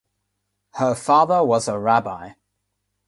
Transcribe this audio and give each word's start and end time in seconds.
Her 0.77 0.95
father 0.95 1.43
was 1.43 1.67
a 1.67 1.77
rabbi. 1.77 2.31